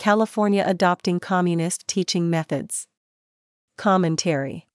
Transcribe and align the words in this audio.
California 0.00 0.64
adopting 0.66 1.20
communist 1.20 1.86
teaching 1.86 2.30
methods. 2.30 2.86
Commentary 3.76 4.66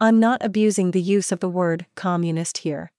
I'm 0.00 0.18
not 0.18 0.44
abusing 0.44 0.90
the 0.90 1.00
use 1.00 1.30
of 1.30 1.38
the 1.38 1.48
word 1.48 1.86
communist 1.94 2.58
here. 2.58 2.90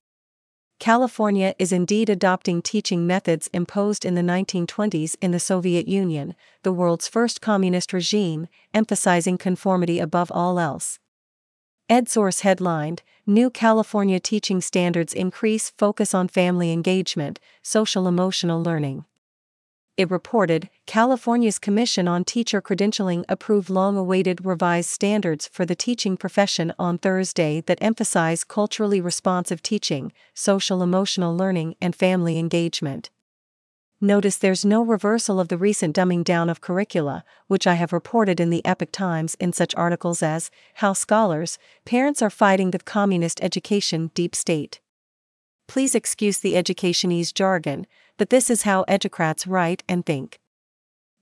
California 0.80 1.54
is 1.60 1.74
indeed 1.74 2.08
adopting 2.10 2.62
teaching 2.62 3.06
methods 3.06 3.50
imposed 3.52 4.06
in 4.06 4.16
the 4.16 4.22
1920s 4.22 5.18
in 5.22 5.32
the 5.32 5.40
Soviet 5.40 5.86
Union, 5.86 6.34
the 6.62 6.72
world's 6.72 7.10
first 7.10 7.42
communist 7.42 7.92
regime, 7.92 8.48
emphasizing 8.74 9.38
conformity 9.38 10.00
above 10.00 10.32
all 10.32 10.58
else. 10.58 10.98
EdSource 11.90 12.44
headlined 12.44 13.02
New 13.26 13.50
California 13.50 14.22
Teaching 14.22 14.62
Standards 14.62 15.14
Increase 15.14 15.72
Focus 15.72 16.14
on 16.14 16.30
Family 16.30 16.72
Engagement, 16.72 17.42
Social 17.62 18.08
Emotional 18.08 18.64
Learning 18.64 19.04
it 19.96 20.10
reported 20.10 20.70
California's 20.88 21.60
Commission 21.60 22.08
on 22.08 22.24
Teacher 22.24 22.62
Credentialing 22.62 23.24
approved 23.30 23.70
long 23.70 23.96
awaited 23.96 24.44
revised 24.44 24.90
standards 24.90 25.48
for 25.48 25.66
the 25.66 25.76
teaching 25.76 26.18
profession 26.18 26.74
on 26.80 26.98
Thursday 26.98 27.62
that 27.68 27.78
emphasize 27.82 28.44
culturally 28.44 29.00
responsive 29.00 29.62
teaching, 29.62 30.12
social 30.34 30.82
emotional 30.82 31.36
learning, 31.36 31.76
and 31.80 31.96
family 31.96 32.40
engagement. 32.40 33.12
Notice 34.02 34.36
there's 34.38 34.66
no 34.66 34.82
reversal 34.82 35.40
of 35.40 35.48
the 35.48 35.58
recent 35.58 35.96
dumbing 35.96 36.24
down 36.24 36.50
of 36.50 36.60
curricula, 36.60 37.24
which 37.48 37.68
I 37.68 37.76
have 37.76 37.94
reported 37.94 38.40
in 38.40 38.50
the 38.50 38.66
Epoch 38.66 38.92
Times 38.92 39.36
in 39.36 39.54
such 39.54 39.76
articles 39.76 40.22
as 40.22 40.50
How 40.76 40.94
Scholars, 40.94 41.58
Parents 41.86 42.22
Are 42.22 42.30
Fighting 42.30 42.72
the 42.72 42.80
Communist 42.80 43.42
Education 43.42 44.12
Deep 44.14 44.36
State. 44.36 44.82
Please 45.68 45.96
excuse 45.96 46.40
the 46.40 46.56
educationese 46.56 47.34
jargon, 47.34 47.88
but 48.18 48.30
this 48.30 48.50
is 48.50 48.64
how 48.64 48.84
educrats 48.86 49.46
write 49.48 49.84
and 49.88 50.06
think. 50.06 50.40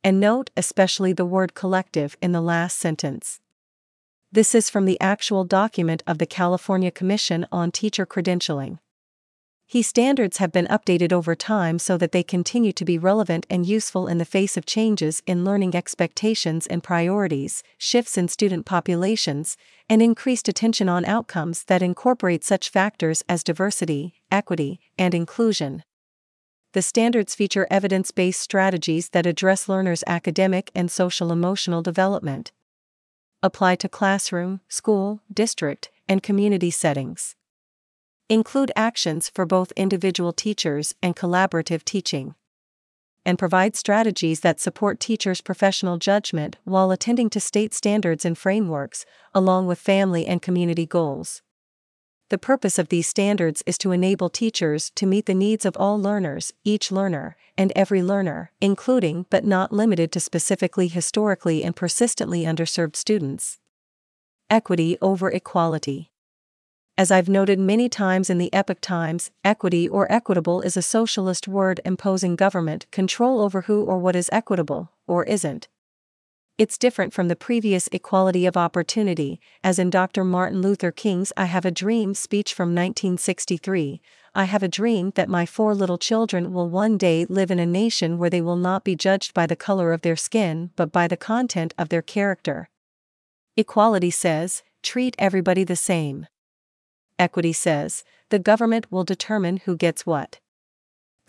And 0.03 0.19
note 0.19 0.49
especially 0.57 1.13
the 1.13 1.25
word 1.25 1.53
collective 1.53 2.17
in 2.21 2.31
the 2.31 2.41
last 2.41 2.77
sentence. 2.77 3.39
This 4.31 4.55
is 4.55 4.69
from 4.69 4.85
the 4.85 4.99
actual 5.01 5.43
document 5.43 6.03
of 6.07 6.17
the 6.17 6.25
California 6.25 6.89
Commission 6.89 7.45
on 7.51 7.71
Teacher 7.71 8.05
Credentialing. 8.05 8.79
HE 9.67 9.83
standards 9.83 10.37
have 10.37 10.51
been 10.51 10.67
updated 10.67 11.13
over 11.13 11.33
time 11.33 11.79
so 11.79 11.97
that 11.97 12.11
they 12.11 12.23
continue 12.23 12.73
to 12.73 12.83
be 12.83 12.97
relevant 12.97 13.45
and 13.49 13.65
useful 13.65 14.05
in 14.05 14.17
the 14.17 14.25
face 14.25 14.57
of 14.57 14.65
changes 14.65 15.23
in 15.25 15.45
learning 15.45 15.75
expectations 15.75 16.67
and 16.67 16.83
priorities, 16.83 17.63
shifts 17.77 18.17
in 18.17 18.27
student 18.27 18.65
populations, 18.65 19.55
and 19.89 20.01
increased 20.01 20.49
attention 20.49 20.89
on 20.89 21.05
outcomes 21.05 21.63
that 21.63 21.81
incorporate 21.81 22.43
such 22.43 22.69
factors 22.69 23.23
as 23.29 23.45
diversity, 23.45 24.15
equity, 24.29 24.81
and 24.97 25.13
inclusion. 25.13 25.83
The 26.73 26.81
standards 26.81 27.35
feature 27.35 27.67
evidence 27.69 28.11
based 28.11 28.39
strategies 28.39 29.09
that 29.09 29.25
address 29.25 29.67
learners' 29.67 30.05
academic 30.07 30.71
and 30.73 30.89
social 30.89 31.29
emotional 31.29 31.81
development. 31.81 32.53
Apply 33.43 33.75
to 33.75 33.89
classroom, 33.89 34.61
school, 34.69 35.19
district, 35.33 35.89
and 36.07 36.23
community 36.23 36.71
settings. 36.71 37.35
Include 38.29 38.71
actions 38.77 39.27
for 39.27 39.45
both 39.45 39.73
individual 39.75 40.31
teachers 40.31 40.95
and 41.03 41.13
collaborative 41.13 41.83
teaching. 41.83 42.35
And 43.25 43.37
provide 43.37 43.75
strategies 43.75 44.39
that 44.39 44.61
support 44.61 45.01
teachers' 45.01 45.41
professional 45.41 45.97
judgment 45.97 46.55
while 46.63 46.91
attending 46.91 47.29
to 47.31 47.41
state 47.41 47.73
standards 47.73 48.23
and 48.23 48.37
frameworks, 48.37 49.05
along 49.35 49.67
with 49.67 49.77
family 49.77 50.25
and 50.25 50.41
community 50.41 50.85
goals. 50.85 51.41
The 52.31 52.37
purpose 52.37 52.79
of 52.79 52.87
these 52.87 53.07
standards 53.07 53.61
is 53.65 53.77
to 53.79 53.91
enable 53.91 54.29
teachers 54.29 54.89
to 54.95 55.05
meet 55.05 55.25
the 55.25 55.33
needs 55.33 55.65
of 55.65 55.75
all 55.75 56.01
learners, 56.01 56.53
each 56.63 56.89
learner, 56.89 57.35
and 57.57 57.73
every 57.75 58.01
learner, 58.01 58.53
including 58.61 59.25
but 59.29 59.43
not 59.43 59.73
limited 59.73 60.13
to 60.13 60.21
specifically 60.21 60.87
historically 60.87 61.61
and 61.61 61.75
persistently 61.75 62.43
underserved 62.43 62.95
students. 62.95 63.59
Equity 64.49 64.97
over 65.01 65.29
equality. 65.29 66.13
As 66.97 67.11
I've 67.11 67.27
noted 67.27 67.59
many 67.59 67.89
times 67.89 68.29
in 68.29 68.37
the 68.37 68.53
Epoch 68.53 68.79
Times, 68.79 69.31
equity 69.43 69.89
or 69.89 70.09
equitable 70.09 70.61
is 70.61 70.77
a 70.77 70.81
socialist 70.81 71.49
word 71.49 71.81
imposing 71.83 72.37
government 72.37 72.89
control 72.91 73.41
over 73.41 73.63
who 73.63 73.83
or 73.83 73.99
what 73.99 74.15
is 74.15 74.29
equitable, 74.31 74.93
or 75.05 75.25
isn't. 75.25 75.67
It's 76.57 76.77
different 76.77 77.13
from 77.13 77.27
the 77.27 77.35
previous 77.35 77.87
equality 77.91 78.45
of 78.45 78.55
opportunity, 78.55 79.39
as 79.63 79.79
in 79.79 79.89
Dr. 79.89 80.23
Martin 80.23 80.61
Luther 80.61 80.91
King's 80.91 81.33
I 81.35 81.45
Have 81.45 81.65
a 81.65 81.71
Dream 81.71 82.13
speech 82.13 82.53
from 82.53 82.69
1963 82.69 84.01
I 84.33 84.45
have 84.45 84.63
a 84.63 84.69
dream 84.69 85.11
that 85.15 85.27
my 85.27 85.45
four 85.45 85.75
little 85.75 85.97
children 85.97 86.53
will 86.53 86.69
one 86.69 86.97
day 86.97 87.25
live 87.25 87.51
in 87.51 87.59
a 87.59 87.65
nation 87.65 88.17
where 88.17 88.29
they 88.29 88.39
will 88.39 88.55
not 88.55 88.85
be 88.85 88.95
judged 88.95 89.33
by 89.33 89.45
the 89.45 89.57
color 89.57 89.91
of 89.91 90.03
their 90.03 90.15
skin 90.15 90.71
but 90.77 90.91
by 90.91 91.07
the 91.07 91.17
content 91.17 91.73
of 91.77 91.89
their 91.89 92.01
character. 92.01 92.69
Equality 93.57 94.09
says, 94.09 94.63
treat 94.81 95.15
everybody 95.19 95.65
the 95.65 95.75
same. 95.75 96.27
Equity 97.19 97.51
says, 97.51 98.05
the 98.29 98.39
government 98.39 98.89
will 98.89 99.03
determine 99.03 99.57
who 99.57 99.75
gets 99.75 100.05
what. 100.05 100.39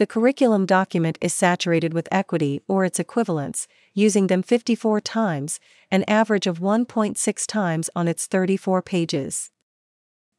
The 0.03 0.07
curriculum 0.09 0.67
document 0.67 1.17
is 1.21 1.33
saturated 1.33 1.95
with 1.95 2.09
equity 2.11 2.61
or 2.67 2.85
its 2.85 2.99
equivalents, 2.99 3.69
using 3.95 4.27
them 4.27 4.43
54 4.43 5.01
times, 5.01 5.61
an 5.93 6.05
average 6.09 6.49
of 6.49 6.59
1.6 6.59 7.47
times 7.47 7.89
on 7.95 8.09
its 8.09 8.27
34 8.27 8.83
pages. 8.83 9.53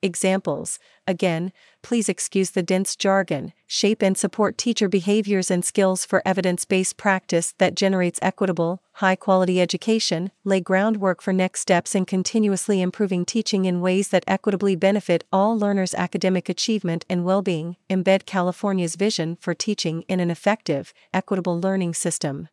Examples 0.03 0.79
Again, 1.07 1.51
please 1.81 2.07
excuse 2.09 2.51
the 2.51 2.61
dense 2.61 2.95
jargon, 2.95 3.53
shape 3.67 4.01
and 4.01 4.17
support 4.17 4.57
teacher 4.57 4.87
behaviors 4.89 5.49
and 5.49 5.63
skills 5.63 6.05
for 6.05 6.21
evidence 6.25 6.65
based 6.65 6.97
practice 6.97 7.53
that 7.57 7.75
generates 7.75 8.19
equitable, 8.21 8.81
high 8.93 9.15
quality 9.15 9.59
education, 9.61 10.31
lay 10.43 10.59
groundwork 10.59 11.21
for 11.21 11.31
next 11.31 11.61
steps 11.61 11.95
in 11.95 12.05
continuously 12.05 12.81
improving 12.81 13.25
teaching 13.25 13.65
in 13.65 13.81
ways 13.81 14.09
that 14.09 14.25
equitably 14.27 14.75
benefit 14.75 15.23
all 15.31 15.57
learners' 15.57 15.95
academic 15.95 16.49
achievement 16.49 17.05
and 17.09 17.23
well 17.23 17.41
being, 17.41 17.77
embed 17.89 18.25
California's 18.25 18.95
vision 18.95 19.37
for 19.39 19.53
teaching 19.53 20.03
in 20.03 20.19
an 20.19 20.29
effective, 20.29 20.93
equitable 21.13 21.59
learning 21.59 21.93
system. 21.93 22.49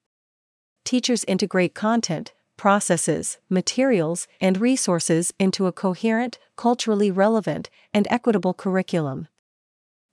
Teachers 0.84 1.24
integrate 1.24 1.74
content, 1.74 2.32
processes, 2.60 3.38
materials, 3.48 4.28
and 4.38 4.60
resources 4.60 5.32
into 5.38 5.66
a 5.66 5.72
coherent, 5.72 6.38
culturally 6.56 7.10
relevant, 7.10 7.70
and 7.94 8.06
equitable 8.10 8.52
curriculum. 8.52 9.28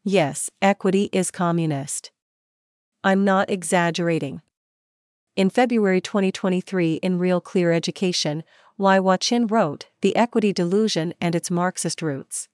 Yes, 0.05 0.49
equity 0.61 1.09
is 1.11 1.29
communist. 1.29 2.09
I'm 3.03 3.25
not 3.25 3.49
exaggerating. 3.49 4.41
In 5.35 5.49
February 5.49 5.99
2023, 5.99 6.93
in 7.03 7.19
Real 7.19 7.41
Clear 7.41 7.73
Education, 7.73 8.45
Wai-Wah 8.77 9.17
Chin 9.17 9.47
wrote 9.47 9.87
The 9.99 10.15
Equity 10.15 10.53
Delusion 10.53 11.13
and 11.19 11.35
Its 11.35 11.51
Marxist 11.51 12.01
Roots. 12.01 12.47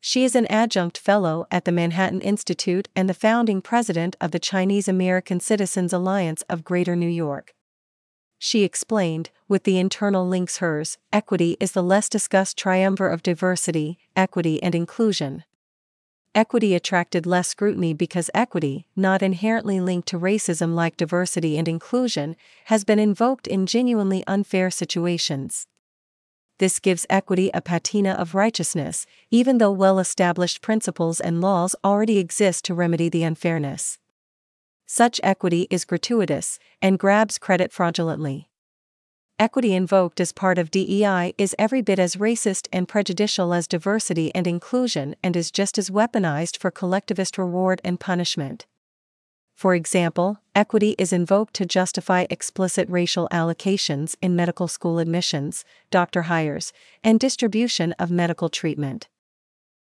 She 0.00 0.22
is 0.22 0.36
an 0.36 0.46
adjunct 0.46 0.96
fellow 0.96 1.46
at 1.50 1.64
the 1.64 1.72
Manhattan 1.72 2.20
Institute 2.20 2.88
and 2.94 3.08
the 3.08 3.20
founding 3.26 3.60
president 3.60 4.14
of 4.20 4.30
the 4.30 4.38
Chinese 4.38 4.86
American 4.86 5.40
Citizens 5.40 5.92
Alliance 5.92 6.42
of 6.42 6.62
Greater 6.62 6.94
New 6.94 7.08
York 7.08 7.54
she 8.42 8.64
explained, 8.64 9.28
with 9.48 9.64
the 9.64 9.78
internal 9.78 10.26
links 10.26 10.58
hers, 10.58 10.96
equity 11.12 11.58
is 11.60 11.72
the 11.72 11.82
less 11.82 12.08
discussed 12.08 12.56
triumvirate 12.56 13.12
of 13.12 13.22
diversity, 13.22 13.98
equity, 14.16 14.60
and 14.62 14.74
inclusion. 14.74 15.44
Equity 16.34 16.74
attracted 16.74 17.26
less 17.26 17.48
scrutiny 17.48 17.92
because 17.92 18.30
equity, 18.32 18.86
not 18.96 19.20
inherently 19.20 19.78
linked 19.78 20.08
to 20.08 20.18
racism 20.18 20.74
like 20.74 20.96
diversity 20.96 21.58
and 21.58 21.68
inclusion, 21.68 22.34
has 22.66 22.82
been 22.82 22.98
invoked 22.98 23.46
in 23.46 23.66
genuinely 23.66 24.24
unfair 24.26 24.70
situations. 24.70 25.66
This 26.58 26.78
gives 26.78 27.04
equity 27.10 27.50
a 27.52 27.60
patina 27.60 28.12
of 28.12 28.34
righteousness, 28.34 29.04
even 29.30 29.58
though 29.58 29.70
well 29.70 29.98
established 29.98 30.62
principles 30.62 31.20
and 31.20 31.42
laws 31.42 31.76
already 31.84 32.16
exist 32.16 32.64
to 32.66 32.74
remedy 32.74 33.10
the 33.10 33.22
unfairness. 33.22 33.98
Such 34.92 35.20
equity 35.22 35.68
is 35.70 35.84
gratuitous 35.84 36.58
and 36.82 36.98
grabs 36.98 37.38
credit 37.38 37.70
fraudulently. 37.70 38.50
Equity 39.38 39.72
invoked 39.72 40.18
as 40.18 40.32
part 40.32 40.58
of 40.58 40.72
DEI 40.72 41.32
is 41.38 41.54
every 41.60 41.80
bit 41.80 42.00
as 42.00 42.16
racist 42.16 42.66
and 42.72 42.88
prejudicial 42.88 43.54
as 43.54 43.68
diversity 43.68 44.34
and 44.34 44.48
inclusion 44.48 45.14
and 45.22 45.36
is 45.36 45.52
just 45.52 45.78
as 45.78 45.90
weaponized 45.90 46.56
for 46.56 46.72
collectivist 46.72 47.38
reward 47.38 47.80
and 47.84 48.00
punishment. 48.00 48.66
For 49.54 49.76
example, 49.76 50.40
equity 50.56 50.96
is 50.98 51.12
invoked 51.12 51.54
to 51.54 51.66
justify 51.66 52.26
explicit 52.28 52.90
racial 52.90 53.28
allocations 53.30 54.16
in 54.20 54.34
medical 54.34 54.66
school 54.66 54.98
admissions, 54.98 55.64
doctor 55.92 56.22
hires, 56.22 56.72
and 57.04 57.20
distribution 57.20 57.92
of 57.92 58.10
medical 58.10 58.48
treatment. 58.48 59.08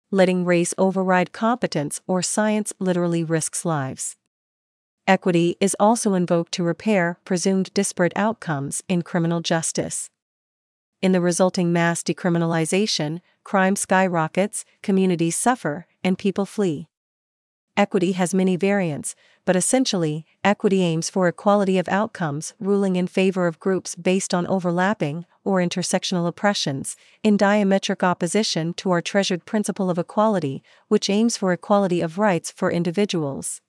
Letting 0.10 0.46
race 0.46 0.74
override 0.80 1.32
competence 1.32 2.02
or 2.08 2.24
science 2.24 2.74
literally 2.80 3.24
risks 3.24 3.66
lives. 3.66 4.16
Equity 5.08 5.56
is 5.60 5.76
also 5.80 6.16
invoked 6.16 6.52
to 6.54 6.64
repair 6.64 7.20
presumed 7.26 7.72
disparate 7.76 8.14
outcomes 8.16 8.82
in 8.90 9.04
criminal 9.04 9.40
justice. 9.40 10.10
In 11.00 11.12
the 11.12 11.22
resulting 11.22 11.72
mass 11.72 12.02
decriminalization, 12.02 13.22
crime 13.44 13.76
skyrockets, 13.76 14.66
communities 14.82 15.36
suffer, 15.36 15.86
and 16.04 16.18
people 16.18 16.48
flee. 16.48 16.88
equity 17.78 18.14
has 18.14 18.34
many 18.34 18.56
variants, 18.56 19.16
but 19.46 19.56
essentially, 19.56 20.26
equity 20.44 20.82
aims 20.82 21.08
for 21.08 21.28
equality 21.28 21.78
of 21.78 21.88
outcomes, 21.90 22.56
ruling 22.60 22.96
in 22.96 23.06
favor 23.06 23.46
of 23.46 23.60
groups 23.60 23.94
based 23.96 24.34
on 24.34 24.48
overlapping 24.48 25.24
or 25.44 25.60
intersectional 25.60 26.28
oppressions, 26.28 26.96
in 27.22 27.38
diametric 27.38 28.02
opposition 28.02 28.74
to 28.74 28.90
our 28.90 29.02
treasured 29.02 29.46
principle 29.46 29.92
of 29.92 30.00
equality, 30.00 30.64
which 30.88 31.12
aims 31.12 31.38
for 31.38 31.54
equality 31.54 32.02
of 32.02 32.18
rights 32.18 32.50
for 32.50 32.72
individuals. 32.72 33.62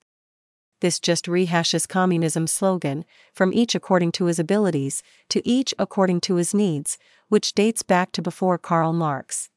This 0.80 1.00
just 1.00 1.26
rehashes 1.26 1.88
communism's 1.88 2.52
slogan, 2.52 3.04
from 3.32 3.52
each 3.52 3.74
according 3.74 4.12
to 4.12 4.26
his 4.26 4.38
abilities, 4.38 5.02
to 5.30 5.46
each 5.48 5.74
according 5.78 6.20
to 6.22 6.34
his 6.36 6.52
needs, 6.52 6.98
which 7.28 7.54
dates 7.54 7.82
back 7.82 8.12
to 8.12 8.22
before 8.22 8.58
Karl 8.58 8.92
Marx. 8.92 9.48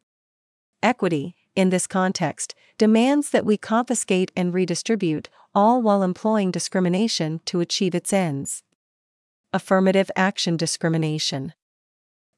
Equity, 0.82 1.36
in 1.56 1.72
this 1.72 1.88
context, 1.88 2.56
demands 2.78 3.32
that 3.32 3.46
we 3.46 3.58
confiscate 3.58 4.32
and 4.36 4.54
redistribute, 4.54 5.28
all 5.54 5.82
while 5.82 6.04
employing 6.04 6.52
discrimination 6.52 7.42
to 7.46 7.60
achieve 7.60 7.94
its 7.94 8.14
ends. 8.14 8.64
Affirmative 9.52 10.10
action 10.16 10.56
discrimination. 10.56 11.54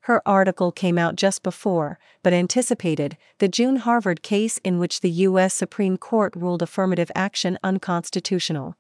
Her 0.02 0.22
article 0.28 0.72
came 0.72 0.98
out 0.98 1.16
just 1.16 1.44
before, 1.44 2.00
but 2.24 2.34
anticipated, 2.34 3.18
the 3.40 3.48
June 3.48 3.78
Harvard 3.78 4.22
case 4.22 4.58
in 4.64 4.80
which 4.80 5.02
the 5.02 5.12
U.S. 5.28 5.54
Supreme 5.54 5.98
Court 5.98 6.36
ruled 6.36 6.62
affirmative 6.62 7.12
action 7.16 7.58
unconstitutional 7.64 8.76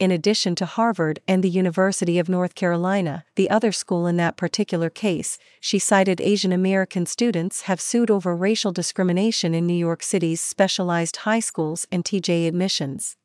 in 0.00 0.10
addition 0.10 0.54
to 0.56 0.66
Harvard 0.66 1.20
and 1.28 1.42
the 1.42 1.48
University 1.48 2.18
of 2.18 2.28
North 2.28 2.54
Carolina, 2.54 3.24
the 3.36 3.48
other 3.48 3.70
school 3.70 4.06
in 4.06 4.16
that 4.16 4.36
particular 4.36 4.90
case, 4.90 5.38
she 5.60 5.78
cited 5.78 6.20
Asian 6.20 6.52
American 6.52 7.06
students 7.06 7.62
have 7.62 7.80
sued 7.80 8.10
over 8.10 8.34
racial 8.34 8.72
discrimination 8.72 9.54
in 9.54 9.66
New 9.66 9.72
York 9.72 10.02
City's 10.02 10.40
specialized 10.40 11.18
high 11.18 11.40
schools 11.40 11.86
and 11.92 12.04
TJ 12.04 12.48
admissions. 12.48 13.16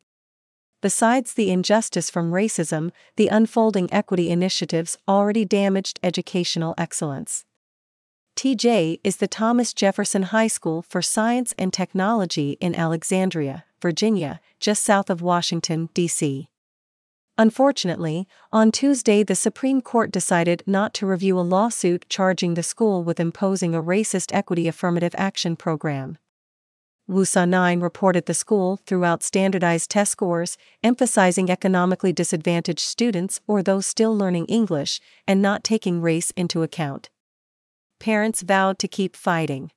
Besides 0.81 1.33
the 1.33 1.51
injustice 1.51 2.09
from 2.09 2.31
racism, 2.31 2.91
the 3.17 3.27
unfolding 3.27 3.91
equity 3.91 4.29
initiatives 4.29 4.97
already 5.07 5.43
damaged 5.43 5.99
educational 6.01 6.73
excellence. 6.77 7.45
TJ 8.37 9.01
is 9.03 9.17
the 9.17 9.27
Thomas 9.27 9.73
Jefferson 9.73 10.23
High 10.23 10.47
School 10.47 10.81
for 10.81 11.01
Science 11.01 11.53
and 11.59 11.73
Technology 11.73 12.51
in 12.61 12.73
Alexandria, 12.73 13.65
Virginia, 13.81 14.39
just 14.61 14.81
south 14.81 15.09
of 15.09 15.21
Washington, 15.21 15.89
D.C. 15.93 16.47
Unfortunately, 17.37 18.25
on 18.53 18.71
Tuesday 18.71 19.23
the 19.23 19.35
Supreme 19.35 19.81
Court 19.81 20.11
decided 20.11 20.63
not 20.65 20.93
to 20.93 21.05
review 21.05 21.37
a 21.37 21.41
lawsuit 21.41 22.05
charging 22.07 22.53
the 22.53 22.63
school 22.63 23.03
with 23.03 23.19
imposing 23.19 23.75
a 23.75 23.83
racist 23.83 24.33
equity 24.33 24.69
affirmative 24.69 25.15
action 25.17 25.57
program. 25.57 26.17
WUSA 27.09 27.49
9 27.49 27.79
reported 27.79 28.27
the 28.27 28.35
school 28.35 28.77
threw 28.85 29.03
out 29.03 29.23
standardized 29.23 29.89
test 29.89 30.11
scores, 30.11 30.59
emphasizing 30.83 31.49
economically 31.49 32.13
disadvantaged 32.13 32.81
students 32.81 33.41
or 33.47 33.63
those 33.63 33.87
still 33.87 34.15
learning 34.15 34.45
English 34.45 35.01
and 35.27 35.41
not 35.41 35.63
taking 35.63 36.03
race 36.03 36.29
into 36.37 36.61
account. 36.61 37.09
Parents 37.99 38.43
vowed 38.43 38.77
to 38.77 38.87
keep 38.87 39.15
fighting. 39.15 39.71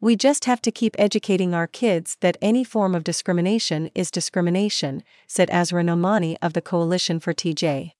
We 0.00 0.16
just 0.16 0.46
have 0.46 0.60
to 0.62 0.72
keep 0.72 0.96
educating 0.98 1.54
our 1.54 1.68
kids 1.68 2.16
that 2.20 2.36
any 2.42 2.64
form 2.64 2.96
of 2.96 3.04
discrimination 3.04 3.88
is 3.94 4.10
discrimination, 4.10 5.04
said 5.28 5.50
Asra 5.50 5.84
Nomani 5.84 6.36
of 6.42 6.54
the 6.54 6.62
Coalition 6.62 7.20
for 7.20 7.32
TJ. 7.32 7.92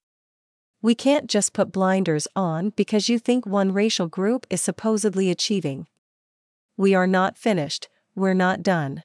We 0.81 0.93
can't 0.93 1.27
just 1.27 1.53
put 1.53 1.71
blinders 1.71 2.27
on 2.35 2.71
because 2.71 3.07
you 3.07 3.17
think 3.17 3.45
one 3.45 3.71
racial 3.71 4.07
group 4.07 4.45
is 4.49 4.59
supposedly 4.59 5.29
achieving. 5.29 5.87
We 6.75 6.93
are 6.93 7.07
not 7.07 7.37
finished, 7.37 7.87
we're 8.15 8.33
not 8.33 8.63
done. 8.63 9.03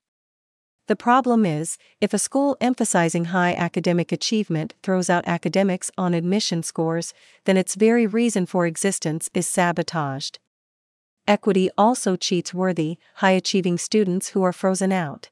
The 0.89 0.97
problem 0.97 1.45
is, 1.45 1.79
if 2.01 2.15
a 2.15 2.19
school 2.19 2.57
emphasizing 2.61 3.27
high 3.27 3.55
academic 3.55 4.13
achievement 4.13 4.75
throws 4.83 5.11
out 5.11 5.27
academics 5.27 5.91
on 5.99 6.15
admission 6.15 6.63
scores, 6.63 7.13
then 7.45 7.57
its 7.57 7.75
very 7.75 8.07
reason 8.07 8.47
for 8.47 8.67
existence 8.67 9.29
is 9.35 9.49
sabotaged. 9.49 10.39
Equity 11.27 11.71
also 11.77 12.15
cheats 12.15 12.55
worthy, 12.55 12.99
high 13.17 13.33
achieving 13.33 13.79
students 13.79 14.29
who 14.29 14.45
are 14.45 14.53
frozen 14.53 14.93
out. 14.93 15.29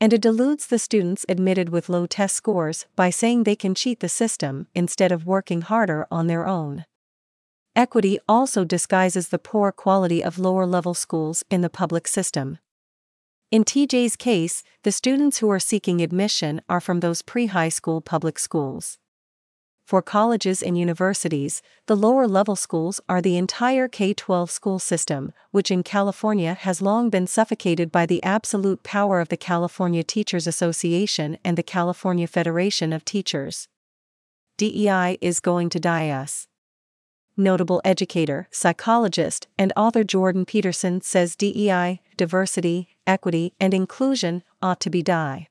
And 0.00 0.12
it 0.12 0.20
deludes 0.20 0.66
the 0.66 0.78
students 0.78 1.24
admitted 1.30 1.70
with 1.70 1.88
low 1.88 2.06
test 2.06 2.36
scores 2.36 2.84
by 2.94 3.08
saying 3.08 3.44
they 3.44 3.56
can 3.56 3.74
cheat 3.74 4.00
the 4.00 4.08
system 4.08 4.66
instead 4.74 5.10
of 5.10 5.26
working 5.26 5.62
harder 5.62 6.06
on 6.10 6.26
their 6.26 6.46
own. 6.46 6.84
Equity 7.74 8.18
also 8.28 8.64
disguises 8.64 9.28
the 9.28 9.38
poor 9.38 9.72
quality 9.72 10.22
of 10.22 10.38
lower 10.38 10.66
level 10.66 10.92
schools 10.92 11.42
in 11.50 11.62
the 11.62 11.70
public 11.70 12.06
system. 12.06 12.58
In 13.50 13.64
TJ's 13.64 14.14
case, 14.14 14.62
the 14.82 14.92
students 14.92 15.38
who 15.38 15.50
are 15.50 15.58
seeking 15.58 16.02
admission 16.02 16.60
are 16.68 16.82
from 16.82 17.00
those 17.00 17.22
pre 17.22 17.46
high 17.46 17.70
school 17.70 18.02
public 18.02 18.38
schools. 18.38 18.98
For 19.86 20.02
colleges 20.02 20.62
and 20.62 20.76
universities, 20.76 21.62
the 21.86 21.96
lower 21.96 22.28
level 22.28 22.56
schools 22.56 23.00
are 23.08 23.22
the 23.22 23.38
entire 23.38 23.88
K 23.88 24.12
12 24.12 24.50
school 24.50 24.78
system, 24.78 25.32
which 25.50 25.70
in 25.70 25.82
California 25.82 26.52
has 26.52 26.82
long 26.82 27.08
been 27.08 27.26
suffocated 27.26 27.90
by 27.90 28.04
the 28.04 28.22
absolute 28.22 28.82
power 28.82 29.18
of 29.18 29.30
the 29.30 29.38
California 29.38 30.04
Teachers 30.04 30.46
Association 30.46 31.38
and 31.42 31.56
the 31.56 31.62
California 31.62 32.26
Federation 32.26 32.92
of 32.92 33.02
Teachers. 33.02 33.66
DEI 34.58 35.16
is 35.22 35.40
going 35.40 35.70
to 35.70 35.80
die 35.80 36.10
us. 36.10 36.48
Notable 37.40 37.80
educator, 37.84 38.48
psychologist, 38.50 39.46
and 39.56 39.72
author 39.76 40.02
Jordan 40.02 40.44
Peterson 40.44 41.00
says 41.00 41.36
DEI, 41.36 42.00
diversity, 42.16 42.88
equity, 43.06 43.54
and 43.60 43.72
inclusion 43.72 44.42
ought 44.60 44.80
to 44.80 44.90
be 44.90 45.04
die. 45.04 45.46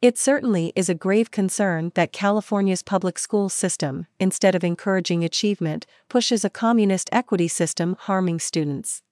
It 0.00 0.16
certainly 0.16 0.72
is 0.74 0.88
a 0.88 0.94
grave 0.94 1.30
concern 1.30 1.92
that 1.94 2.10
California's 2.10 2.82
public 2.82 3.18
school 3.18 3.50
system, 3.50 4.06
instead 4.18 4.54
of 4.54 4.64
encouraging 4.64 5.22
achievement, 5.22 5.84
pushes 6.08 6.42
a 6.42 6.48
communist 6.48 7.10
equity 7.12 7.48
system 7.48 7.96
harming 8.00 8.38
students. 8.38 9.02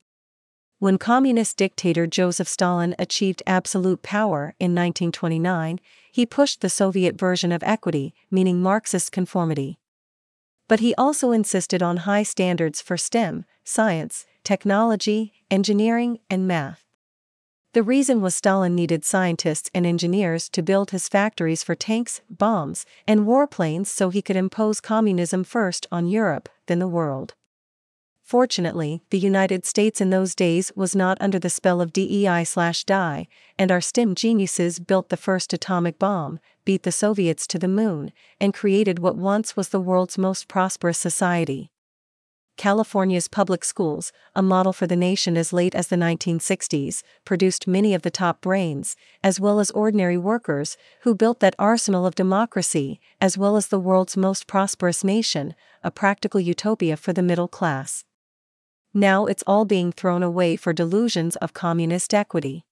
When 0.79 0.97
communist 0.97 1.59
dictator 1.59 2.07
Joseph 2.07 2.49
Stalin 2.49 2.95
achieved 2.99 3.43
absolute 3.47 4.03
power 4.03 4.55
in 4.59 4.75
1929, 4.75 5.79
he 6.11 6.25
pushed 6.25 6.63
the 6.63 6.71
Soviet 6.71 7.19
version 7.19 7.53
of 7.53 7.63
equity, 7.63 8.15
meaning 8.31 8.63
Marxist 8.63 9.13
conformity. 9.13 9.79
But 10.73 10.81
he 10.81 10.95
also 10.95 11.33
insisted 11.33 11.83
on 11.83 12.09
high 12.09 12.23
standards 12.23 12.81
for 12.81 12.97
STEM, 12.97 13.45
science, 13.63 14.25
technology, 14.43 15.35
engineering, 15.51 16.21
and 16.31 16.49
math. 16.49 16.87
The 17.75 17.83
reason 17.83 18.23
was 18.23 18.35
Stalin 18.35 18.75
needed 18.75 19.05
scientists 19.05 19.69
and 19.75 19.85
engineers 19.85 20.49
to 20.49 20.63
build 20.63 20.91
his 20.91 21.11
factories 21.11 21.63
for 21.63 21.75
tanks, 21.75 22.23
bombs, 22.31 22.87
and 23.07 23.27
warplanes 23.27 23.89
so 23.89 24.09
he 24.09 24.23
could 24.23 24.35
impose 24.35 24.81
communism 24.81 25.45
first 25.45 25.87
on 25.93 26.07
Europe, 26.07 26.49
then 26.69 26.79
the 26.79 26.89
world. 26.89 27.35
Fortunately, 28.33 29.03
the 29.11 29.19
United 29.19 29.67
States 29.67 30.01
in 30.01 30.09
those 30.09 30.35
days 30.35 30.73
was 30.75 30.97
not 30.97 31.19
under 31.21 31.39
the 31.39 31.51
spell 31.51 31.83
of 31.83 31.93
DEI 31.93 32.45
slash 32.45 32.83
die, 32.83 33.29
and 33.59 33.71
our 33.71 33.83
STEM 33.83 34.15
geniuses 34.15 34.79
built 34.81 35.11
the 35.11 35.19
first 35.19 35.53
atomic 35.53 35.99
bomb, 35.99 36.41
beat 36.65 36.83
the 36.83 36.93
Soviets 36.93 37.47
to 37.49 37.59
the 37.59 37.69
moon, 37.69 38.11
and 38.41 38.55
created 38.55 39.01
what 39.01 39.17
once 39.17 39.55
was 39.55 39.69
the 39.69 39.83
world's 39.83 40.17
most 40.17 40.49
prosperous 40.49 40.97
society. 40.97 41.71
California's 42.57 43.29
public 43.29 43.67
schools, 43.67 44.13
a 44.35 44.41
model 44.41 44.73
for 44.73 44.87
the 44.87 44.97
nation 44.97 45.37
as 45.37 45.53
late 45.53 45.75
as 45.75 45.89
the 45.89 45.97
1960s, 45.97 47.03
produced 47.27 47.67
many 47.67 47.93
of 47.93 48.01
the 48.01 48.11
top 48.11 48.41
brains, 48.41 48.97
as 49.23 49.41
well 49.41 49.61
as 49.61 49.71
ordinary 49.73 50.17
workers, 50.17 50.79
who 51.03 51.15
built 51.15 51.41
that 51.41 51.55
arsenal 51.59 52.07
of 52.07 52.15
democracy, 52.15 52.99
as 53.21 53.37
well 53.37 53.59
as 53.59 53.67
the 53.67 53.79
world's 53.79 54.17
most 54.17 54.47
prosperous 54.47 55.05
nation, 55.05 55.55
a 55.85 55.91
practical 55.91 56.41
utopia 56.41 56.97
for 56.97 57.13
the 57.13 57.23
middle 57.23 57.47
class. 57.47 58.07
Now 58.95 59.25
it's 59.25 59.43
all 59.47 59.65
being 59.65 59.91
thrown 59.91 60.23
away 60.23 60.57
for 60.57 60.75
delusions 60.75 61.37
of 61.37 61.55
communist 61.55 62.13
equity. 62.13 62.65